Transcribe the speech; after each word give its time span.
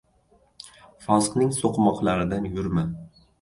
Fosiqning 1.07 1.51
so‘qmoqlaridan 1.59 2.49
yurma; 2.57 2.87